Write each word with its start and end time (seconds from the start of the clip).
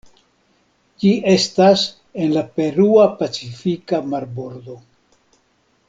Ĝi 1.03 1.11
estas 1.33 1.83
en 2.23 2.33
la 2.39 2.43
Perua 2.57 3.05
Pacifika 3.21 4.01
marbordo. 4.15 4.81